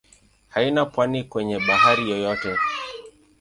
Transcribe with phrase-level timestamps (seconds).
[0.49, 2.57] Haina pwani kwenye bahari yoyote.